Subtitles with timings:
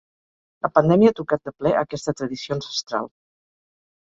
[0.65, 3.07] La pandèmia ha tocat de ple aquesta tradició ancestral.